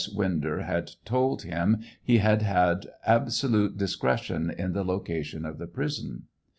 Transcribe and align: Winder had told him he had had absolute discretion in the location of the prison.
Winder 0.15 0.61
had 0.63 0.89
told 1.05 1.43
him 1.43 1.77
he 2.01 2.17
had 2.17 2.41
had 2.41 2.87
absolute 3.05 3.77
discretion 3.77 4.49
in 4.49 4.73
the 4.73 4.83
location 4.83 5.45
of 5.45 5.59
the 5.59 5.67
prison. 5.67 6.23